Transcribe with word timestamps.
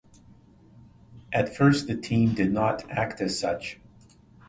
At 1.31 1.55
first 1.55 1.85
the 1.85 1.95
team 1.95 2.33
did 2.33 2.51
not 2.51 2.89
act 2.89 3.21
as 3.21 3.37
such. 3.37 3.79